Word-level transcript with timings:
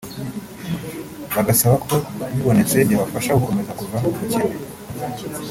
bagasaba 1.35 1.75
ko 1.87 1.95
bibonetse 2.33 2.75
byabafasha 2.87 3.37
gukomeza 3.39 3.71
kuva 3.79 3.95
mu 4.01 4.09
bukene 4.15 4.55